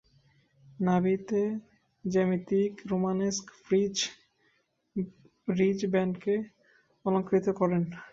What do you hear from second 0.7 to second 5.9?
নাভিতে জ্যামিতিক romanesque frieze নকশা ridge